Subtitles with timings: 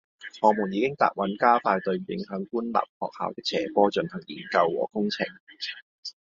[0.41, 5.27] 我們已答允加快對影響官立學校的斜坡進行研究和工程